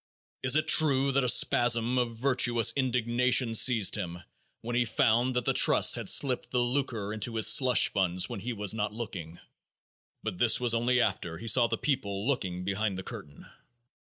[0.41, 4.23] It is true that a spasm of virtuous indignation seized him
[4.61, 8.39] when he found that the trusts had slipped the lucre into his slush funds when
[8.39, 9.37] he was not looking,
[10.23, 13.45] but this was only after he saw the people looking behind the curtain.